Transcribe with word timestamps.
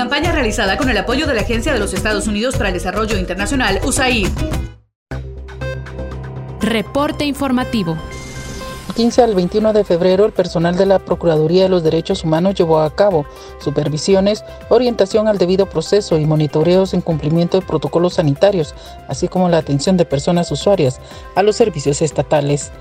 Campaña 0.00 0.32
realizada 0.32 0.78
con 0.78 0.88
el 0.88 0.96
apoyo 0.96 1.26
de 1.26 1.34
la 1.34 1.42
Agencia 1.42 1.74
de 1.74 1.78
los 1.78 1.92
Estados 1.92 2.26
Unidos 2.26 2.56
para 2.56 2.70
el 2.70 2.72
Desarrollo 2.72 3.18
Internacional, 3.18 3.80
USAID. 3.84 4.28
Reporte 6.62 7.26
informativo. 7.26 7.98
15 9.00 9.22
al 9.22 9.34
21 9.34 9.72
de 9.72 9.82
febrero, 9.82 10.26
el 10.26 10.32
personal 10.32 10.76
de 10.76 10.84
la 10.84 10.98
Procuraduría 10.98 11.62
de 11.62 11.68
los 11.70 11.82
Derechos 11.82 12.22
Humanos 12.22 12.54
llevó 12.54 12.80
a 12.80 12.94
cabo 12.94 13.24
supervisiones, 13.58 14.44
orientación 14.68 15.26
al 15.26 15.38
debido 15.38 15.64
proceso 15.64 16.18
y 16.18 16.26
monitoreos 16.26 16.92
en 16.92 17.00
cumplimiento 17.00 17.58
de 17.58 17.66
protocolos 17.66 18.16
sanitarios, 18.16 18.74
así 19.08 19.26
como 19.26 19.48
la 19.48 19.56
atención 19.56 19.96
de 19.96 20.04
personas 20.04 20.52
usuarias 20.52 21.00
a 21.34 21.42
los 21.42 21.56
servicios 21.56 22.02
estatales. 22.02 22.72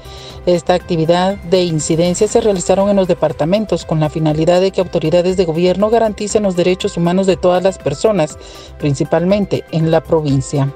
Esta 0.46 0.74
actividad 0.74 1.38
de 1.38 1.64
incidencia 1.64 2.28
se 2.28 2.42
realizaron 2.42 2.90
en 2.90 2.98
los 2.98 3.08
departamentos 3.08 3.86
con 3.86 4.02
la 4.02 4.10
finalidad 4.10 4.60
de 4.60 4.72
que 4.72 4.82
autoridades 4.82 5.38
de 5.38 5.46
gobierno 5.46 5.90
garanticen 5.90 6.44
los 6.44 6.58
derechos 6.58 6.98
humanos 6.98 7.28
de 7.28 7.38
todas 7.38 7.64
las 7.64 7.78
personas, 7.78 8.38
principalmente 8.78 9.64
en 9.72 9.90
la 9.90 10.04
provincia. 10.04 10.68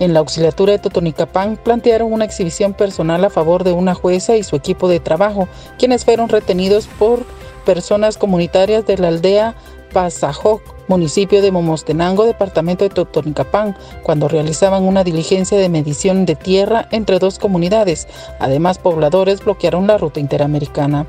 En 0.00 0.14
la 0.14 0.20
auxiliatura 0.20 0.72
de 0.72 0.78
Totonicapán 0.78 1.58
plantearon 1.62 2.10
una 2.10 2.24
exhibición 2.24 2.72
personal 2.72 3.22
a 3.22 3.28
favor 3.28 3.64
de 3.64 3.72
una 3.72 3.94
jueza 3.94 4.34
y 4.36 4.42
su 4.42 4.56
equipo 4.56 4.88
de 4.88 4.98
trabajo, 4.98 5.46
quienes 5.78 6.06
fueron 6.06 6.30
retenidos 6.30 6.88
por 6.98 7.26
personas 7.66 8.16
comunitarias 8.16 8.86
de 8.86 8.96
la 8.96 9.08
aldea 9.08 9.54
Pasajoc, 9.92 10.62
municipio 10.88 11.42
de 11.42 11.50
Momostenango, 11.50 12.24
departamento 12.24 12.84
de 12.84 12.90
Totonicapán, 12.90 13.76
cuando 14.02 14.26
realizaban 14.26 14.84
una 14.84 15.04
diligencia 15.04 15.58
de 15.58 15.68
medición 15.68 16.24
de 16.24 16.34
tierra 16.34 16.88
entre 16.92 17.18
dos 17.18 17.38
comunidades. 17.38 18.08
Además, 18.38 18.78
pobladores 18.78 19.44
bloquearon 19.44 19.86
la 19.86 19.98
ruta 19.98 20.18
interamericana. 20.18 21.06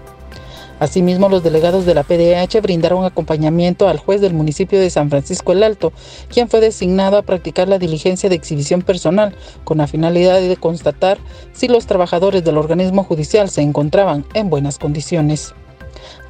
Asimismo, 0.81 1.29
los 1.29 1.43
delegados 1.43 1.85
de 1.85 1.93
la 1.93 2.01
PDH 2.01 2.59
brindaron 2.59 3.05
acompañamiento 3.05 3.87
al 3.87 3.99
juez 3.99 4.19
del 4.19 4.33
municipio 4.33 4.79
de 4.79 4.89
San 4.89 5.11
Francisco 5.11 5.51
el 5.51 5.61
Alto, 5.61 5.93
quien 6.27 6.49
fue 6.49 6.59
designado 6.59 7.17
a 7.17 7.21
practicar 7.21 7.67
la 7.67 7.77
diligencia 7.77 8.29
de 8.29 8.35
exhibición 8.35 8.81
personal 8.81 9.35
con 9.63 9.77
la 9.77 9.85
finalidad 9.85 10.41
de 10.41 10.57
constatar 10.57 11.19
si 11.53 11.67
los 11.67 11.85
trabajadores 11.85 12.43
del 12.43 12.57
organismo 12.57 13.03
judicial 13.03 13.51
se 13.51 13.61
encontraban 13.61 14.25
en 14.33 14.49
buenas 14.49 14.79
condiciones. 14.79 15.53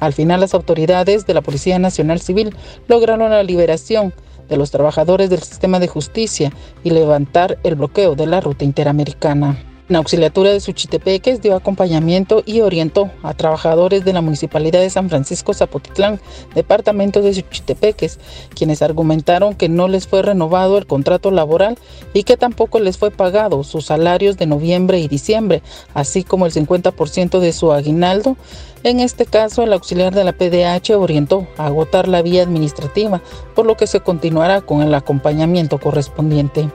Al 0.00 0.12
final, 0.12 0.40
las 0.40 0.52
autoridades 0.52 1.24
de 1.24 1.32
la 1.32 1.40
Policía 1.40 1.78
Nacional 1.78 2.20
Civil 2.20 2.54
lograron 2.88 3.30
la 3.30 3.42
liberación 3.42 4.12
de 4.50 4.58
los 4.58 4.70
trabajadores 4.70 5.30
del 5.30 5.42
sistema 5.42 5.80
de 5.80 5.88
justicia 5.88 6.52
y 6.84 6.90
levantar 6.90 7.56
el 7.62 7.76
bloqueo 7.76 8.16
de 8.16 8.26
la 8.26 8.42
ruta 8.42 8.66
interamericana. 8.66 9.71
La 9.92 9.98
auxiliatura 9.98 10.50
de 10.50 10.60
Suchitepeques 10.60 11.42
dio 11.42 11.54
acompañamiento 11.54 12.42
y 12.46 12.62
orientó 12.62 13.10
a 13.22 13.34
trabajadores 13.34 14.06
de 14.06 14.14
la 14.14 14.22
Municipalidad 14.22 14.80
de 14.80 14.88
San 14.88 15.10
Francisco 15.10 15.52
Zapotitlán, 15.52 16.18
departamento 16.54 17.20
de 17.20 17.34
Suchitepeques, 17.34 18.18
quienes 18.54 18.80
argumentaron 18.80 19.54
que 19.54 19.68
no 19.68 19.88
les 19.88 20.06
fue 20.06 20.22
renovado 20.22 20.78
el 20.78 20.86
contrato 20.86 21.30
laboral 21.30 21.76
y 22.14 22.22
que 22.22 22.38
tampoco 22.38 22.80
les 22.80 22.96
fue 22.96 23.10
pagado 23.10 23.64
sus 23.64 23.84
salarios 23.84 24.38
de 24.38 24.46
noviembre 24.46 24.98
y 24.98 25.08
diciembre, 25.08 25.60
así 25.92 26.24
como 26.24 26.46
el 26.46 26.54
50% 26.54 27.38
de 27.38 27.52
su 27.52 27.70
aguinaldo. 27.70 28.38
En 28.84 28.98
este 28.98 29.26
caso, 29.26 29.62
el 29.62 29.74
auxiliar 29.74 30.14
de 30.14 30.24
la 30.24 30.32
PDH 30.32 30.96
orientó 30.96 31.46
a 31.58 31.66
agotar 31.66 32.08
la 32.08 32.22
vía 32.22 32.42
administrativa, 32.44 33.20
por 33.54 33.66
lo 33.66 33.76
que 33.76 33.86
se 33.86 34.00
continuará 34.00 34.62
con 34.62 34.80
el 34.80 34.94
acompañamiento 34.94 35.76
correspondiente. 35.76 36.70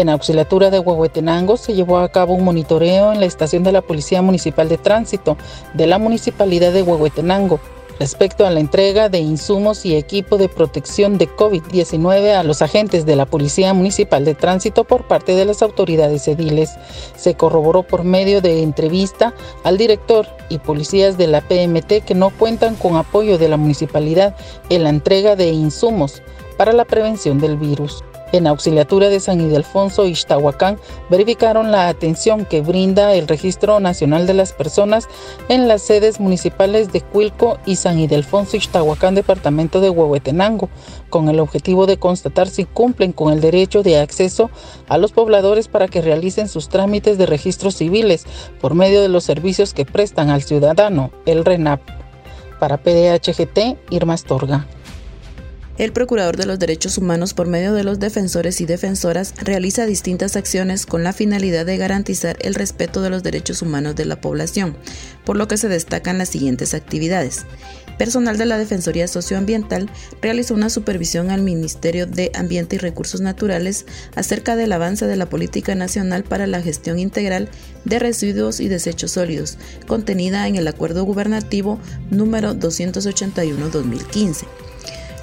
En 0.00 0.08
Auxiliatura 0.08 0.70
de 0.70 0.78
Huehuetenango 0.78 1.58
se 1.58 1.74
llevó 1.74 1.98
a 1.98 2.08
cabo 2.08 2.32
un 2.32 2.42
monitoreo 2.42 3.12
en 3.12 3.20
la 3.20 3.26
estación 3.26 3.64
de 3.64 3.72
la 3.72 3.82
Policía 3.82 4.22
Municipal 4.22 4.66
de 4.66 4.78
Tránsito 4.78 5.36
de 5.74 5.86
la 5.86 5.98
Municipalidad 5.98 6.72
de 6.72 6.80
Huehuetenango 6.80 7.60
respecto 7.98 8.46
a 8.46 8.50
la 8.50 8.60
entrega 8.60 9.10
de 9.10 9.18
insumos 9.18 9.84
y 9.84 9.96
equipo 9.96 10.38
de 10.38 10.48
protección 10.48 11.18
de 11.18 11.28
COVID-19 11.28 12.34
a 12.34 12.42
los 12.44 12.62
agentes 12.62 13.04
de 13.04 13.14
la 13.14 13.26
Policía 13.26 13.74
Municipal 13.74 14.24
de 14.24 14.34
Tránsito 14.34 14.84
por 14.84 15.06
parte 15.06 15.34
de 15.34 15.44
las 15.44 15.60
autoridades 15.60 16.26
ediles. 16.28 16.70
Se 17.14 17.34
corroboró 17.34 17.82
por 17.82 18.02
medio 18.02 18.40
de 18.40 18.62
entrevista 18.62 19.34
al 19.64 19.76
director 19.76 20.26
y 20.48 20.60
policías 20.60 21.18
de 21.18 21.26
la 21.26 21.42
PMT 21.42 22.06
que 22.06 22.14
no 22.14 22.30
cuentan 22.30 22.74
con 22.76 22.96
apoyo 22.96 23.36
de 23.36 23.50
la 23.50 23.58
municipalidad 23.58 24.34
en 24.70 24.82
la 24.84 24.88
entrega 24.88 25.36
de 25.36 25.50
insumos 25.50 26.22
para 26.56 26.72
la 26.72 26.86
prevención 26.86 27.38
del 27.38 27.58
virus. 27.58 28.02
En 28.32 28.46
auxiliatura 28.46 29.08
de 29.08 29.18
San 29.18 29.40
Ildefonso 29.40 30.06
Ixtahuacán 30.06 30.78
verificaron 31.08 31.72
la 31.72 31.88
atención 31.88 32.44
que 32.44 32.60
brinda 32.60 33.14
el 33.14 33.26
Registro 33.26 33.80
Nacional 33.80 34.26
de 34.28 34.34
las 34.34 34.52
Personas 34.52 35.08
en 35.48 35.66
las 35.66 35.82
sedes 35.82 36.20
municipales 36.20 36.92
de 36.92 37.00
Cuilco 37.00 37.58
y 37.66 37.76
San 37.76 37.98
Ildefonso 37.98 38.56
Ixtahuacán, 38.56 39.16
departamento 39.16 39.80
de 39.80 39.90
Huehuetenango, 39.90 40.68
con 41.08 41.28
el 41.28 41.40
objetivo 41.40 41.86
de 41.86 41.98
constatar 41.98 42.48
si 42.48 42.66
cumplen 42.66 43.12
con 43.12 43.32
el 43.32 43.40
derecho 43.40 43.82
de 43.82 43.98
acceso 43.98 44.50
a 44.88 44.96
los 44.96 45.10
pobladores 45.10 45.66
para 45.66 45.88
que 45.88 46.00
realicen 46.00 46.48
sus 46.48 46.68
trámites 46.68 47.18
de 47.18 47.26
registros 47.26 47.74
civiles 47.74 48.26
por 48.60 48.74
medio 48.74 49.02
de 49.02 49.08
los 49.08 49.24
servicios 49.24 49.74
que 49.74 49.84
prestan 49.84 50.30
al 50.30 50.42
ciudadano, 50.42 51.10
el 51.26 51.44
RENAP. 51.44 51.80
Para 52.60 52.76
PDHGT, 52.76 53.78
Irma 53.90 54.14
Astorga. 54.14 54.66
El 55.80 55.92
Procurador 55.92 56.36
de 56.36 56.44
los 56.44 56.58
Derechos 56.58 56.98
Humanos, 56.98 57.32
por 57.32 57.46
medio 57.46 57.72
de 57.72 57.84
los 57.84 57.98
defensores 57.98 58.60
y 58.60 58.66
defensoras, 58.66 59.32
realiza 59.38 59.86
distintas 59.86 60.36
acciones 60.36 60.84
con 60.84 61.02
la 61.02 61.14
finalidad 61.14 61.64
de 61.64 61.78
garantizar 61.78 62.36
el 62.42 62.54
respeto 62.54 63.00
de 63.00 63.08
los 63.08 63.22
derechos 63.22 63.62
humanos 63.62 63.96
de 63.96 64.04
la 64.04 64.20
población, 64.20 64.76
por 65.24 65.38
lo 65.38 65.48
que 65.48 65.56
se 65.56 65.70
destacan 65.70 66.18
las 66.18 66.28
siguientes 66.28 66.74
actividades. 66.74 67.46
Personal 67.96 68.36
de 68.36 68.44
la 68.44 68.58
Defensoría 68.58 69.08
Socioambiental 69.08 69.90
realizó 70.20 70.52
una 70.52 70.68
supervisión 70.68 71.30
al 71.30 71.40
Ministerio 71.40 72.06
de 72.06 72.30
Ambiente 72.34 72.76
y 72.76 72.78
Recursos 72.78 73.22
Naturales 73.22 73.86
acerca 74.14 74.56
del 74.56 74.72
avance 74.72 75.06
de 75.06 75.16
la 75.16 75.30
Política 75.30 75.74
Nacional 75.74 76.24
para 76.24 76.46
la 76.46 76.60
Gestión 76.60 76.98
Integral 76.98 77.48
de 77.86 77.98
Residuos 77.98 78.60
y 78.60 78.68
Desechos 78.68 79.12
Sólidos, 79.12 79.56
contenida 79.86 80.46
en 80.46 80.56
el 80.56 80.68
Acuerdo 80.68 81.04
Gubernativo 81.04 81.78
número 82.10 82.52
281-2015 82.54 84.44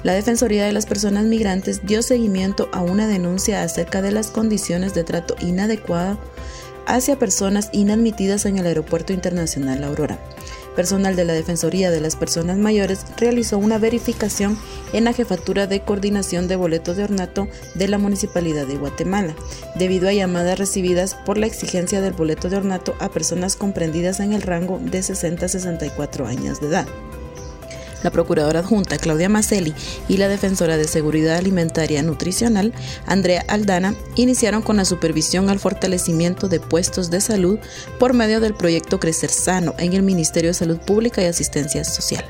la 0.02 0.12
Defensoría 0.12 0.64
de 0.64 0.72
las 0.72 0.86
Personas 0.86 1.24
Migrantes 1.24 1.84
dio 1.84 2.02
seguimiento 2.02 2.68
a 2.72 2.82
una 2.82 3.06
denuncia 3.06 3.62
acerca 3.62 4.00
de 4.02 4.12
las 4.12 4.30
condiciones 4.30 4.94
de 4.94 5.04
trato 5.04 5.34
inadecuado 5.40 6.18
hacia 6.86 7.18
personas 7.18 7.68
inadmitidas 7.72 8.46
en 8.46 8.58
el 8.58 8.66
Aeropuerto 8.66 9.12
Internacional 9.12 9.84
Aurora. 9.84 10.18
Personal 10.76 11.16
de 11.16 11.24
la 11.24 11.32
Defensoría 11.32 11.90
de 11.90 12.00
las 12.00 12.14
Personas 12.14 12.56
Mayores 12.56 13.04
realizó 13.16 13.58
una 13.58 13.78
verificación 13.78 14.56
en 14.92 15.02
la 15.02 15.12
Jefatura 15.12 15.66
de 15.66 15.80
Coordinación 15.80 16.46
de 16.46 16.54
Boletos 16.54 16.96
de 16.96 17.02
Ornato 17.02 17.48
de 17.74 17.88
la 17.88 17.98
Municipalidad 17.98 18.66
de 18.66 18.76
Guatemala, 18.76 19.34
debido 19.74 20.08
a 20.08 20.12
llamadas 20.12 20.58
recibidas 20.58 21.16
por 21.26 21.36
la 21.36 21.46
exigencia 21.46 22.00
del 22.00 22.12
boleto 22.12 22.48
de 22.48 22.58
ornato 22.58 22.94
a 23.00 23.08
personas 23.08 23.56
comprendidas 23.56 24.20
en 24.20 24.32
el 24.32 24.42
rango 24.42 24.78
de 24.80 25.02
60 25.02 25.46
a 25.46 25.48
64 25.48 26.26
años 26.28 26.60
de 26.60 26.68
edad 26.68 26.88
la 28.02 28.10
Procuradora 28.10 28.60
Adjunta 28.60 28.98
Claudia 28.98 29.28
Macelli 29.28 29.74
y 30.08 30.16
la 30.16 30.28
Defensora 30.28 30.76
de 30.76 30.84
Seguridad 30.84 31.36
Alimentaria 31.36 32.02
Nutricional 32.02 32.72
Andrea 33.06 33.44
Aldana 33.48 33.94
iniciaron 34.14 34.62
con 34.62 34.76
la 34.76 34.84
supervisión 34.84 35.48
al 35.48 35.58
fortalecimiento 35.58 36.48
de 36.48 36.60
puestos 36.60 37.10
de 37.10 37.20
salud 37.20 37.58
por 37.98 38.14
medio 38.14 38.40
del 38.40 38.54
proyecto 38.54 39.00
Crecer 39.00 39.30
Sano 39.30 39.74
en 39.78 39.92
el 39.92 40.02
Ministerio 40.02 40.50
de 40.50 40.54
Salud 40.54 40.78
Pública 40.78 41.22
y 41.22 41.26
Asistencia 41.26 41.84
Social. 41.84 42.24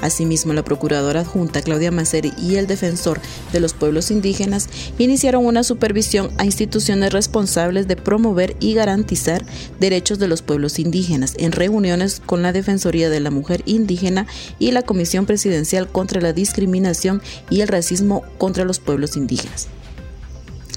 Asimismo, 0.00 0.52
la 0.52 0.64
Procuradora 0.64 1.20
Adjunta 1.20 1.62
Claudia 1.62 1.90
Maceri 1.90 2.32
y 2.38 2.56
el 2.56 2.66
Defensor 2.66 3.20
de 3.52 3.60
los 3.60 3.74
Pueblos 3.74 4.10
Indígenas 4.10 4.68
iniciaron 4.98 5.44
una 5.44 5.62
supervisión 5.62 6.30
a 6.38 6.44
instituciones 6.44 7.12
responsables 7.12 7.88
de 7.88 7.96
promover 7.96 8.56
y 8.60 8.74
garantizar 8.74 9.44
derechos 9.78 10.18
de 10.18 10.28
los 10.28 10.42
pueblos 10.42 10.78
indígenas 10.78 11.34
en 11.38 11.52
reuniones 11.52 12.20
con 12.24 12.42
la 12.42 12.52
Defensoría 12.52 13.10
de 13.10 13.20
la 13.20 13.30
Mujer 13.30 13.62
Indígena 13.66 14.26
y 14.58 14.72
la 14.72 14.82
Comisión 14.82 15.26
Presidencial 15.26 15.88
contra 15.88 16.20
la 16.20 16.32
Discriminación 16.32 17.22
y 17.50 17.60
el 17.60 17.68
Racismo 17.68 18.22
contra 18.38 18.64
los 18.64 18.78
Pueblos 18.78 19.16
Indígenas. 19.16 19.68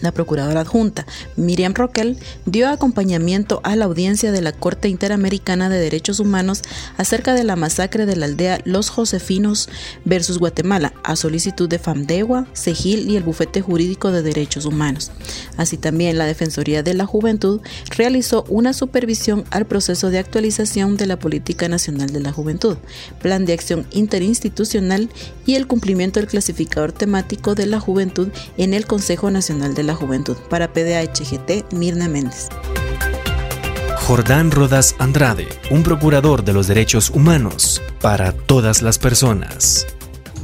La 0.03 0.11
procuradora 0.11 0.59
adjunta 0.59 1.05
Miriam 1.37 1.73
Roquel 1.73 2.17
dio 2.45 2.67
acompañamiento 2.67 3.61
a 3.63 3.77
la 3.77 3.85
audiencia 3.85 4.33
de 4.33 4.41
la 4.41 4.51
Corte 4.51 4.89
Interamericana 4.89 5.69
de 5.69 5.79
Derechos 5.79 6.19
Humanos 6.19 6.61
acerca 6.97 7.33
de 7.33 7.45
la 7.45 7.55
masacre 7.55 8.05
de 8.05 8.17
la 8.17 8.25
aldea 8.25 8.59
Los 8.65 8.89
Josefinos 8.89 9.69
versus 10.03 10.39
Guatemala, 10.39 10.93
a 11.05 11.15
solicitud 11.15 11.69
de 11.69 11.79
FAMDEGUA, 11.79 12.47
CEGIL 12.53 13.09
y 13.09 13.15
el 13.15 13.23
Bufete 13.23 13.61
Jurídico 13.61 14.11
de 14.11 14.23
Derechos 14.23 14.65
Humanos. 14.65 15.09
Así 15.55 15.77
también 15.77 16.17
la 16.17 16.25
Defensoría 16.25 16.83
de 16.83 16.95
la 16.95 17.05
Juventud 17.05 17.61
realizó 17.95 18.43
una 18.49 18.73
supervisión 18.73 19.45
al 19.51 19.65
proceso 19.65 20.09
de 20.09 20.19
actualización 20.19 20.97
de 20.97 21.05
la 21.05 21.17
Política 21.17 21.69
Nacional 21.69 22.11
de 22.11 22.19
la 22.19 22.33
Juventud, 22.33 22.75
Plan 23.21 23.45
de 23.45 23.53
Acción 23.53 23.87
Interinstitucional 23.91 25.09
y 25.45 25.55
el 25.55 25.65
cumplimiento 25.65 26.19
del 26.19 26.27
clasificador 26.27 26.91
temático 26.91 27.55
de 27.55 27.67
la 27.67 27.79
juventud 27.79 28.27
en 28.57 28.73
el 28.73 28.85
Consejo 28.85 29.31
Nacional 29.31 29.73
de 29.75 29.92
Juventud. 29.95 30.37
Para 30.49 30.71
PDHGT, 30.71 31.73
Mirna 31.73 32.07
Méndez. 32.07 32.49
Jordán 33.97 34.51
Rodas 34.51 34.95
Andrade, 34.99 35.47
un 35.71 35.81
procurador 35.81 36.43
de 36.43 36.51
los 36.51 36.67
derechos 36.67 37.09
humanos 37.09 37.81
para 38.01 38.33
todas 38.33 38.81
las 38.81 38.99
personas. 38.99 39.87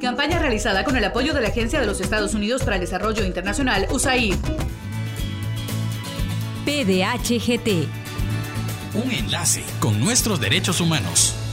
Campaña 0.00 0.38
realizada 0.38 0.84
con 0.84 0.96
el 0.96 1.04
apoyo 1.04 1.32
de 1.32 1.40
la 1.40 1.48
Agencia 1.48 1.80
de 1.80 1.86
los 1.86 2.00
Estados 2.00 2.34
Unidos 2.34 2.62
para 2.62 2.76
el 2.76 2.80
Desarrollo 2.80 3.24
Internacional, 3.24 3.86
USAID. 3.90 4.36
PDHGT. 6.64 7.88
Un 8.94 9.10
enlace 9.10 9.62
con 9.80 10.00
nuestros 10.00 10.40
derechos 10.40 10.80
humanos. 10.80 11.45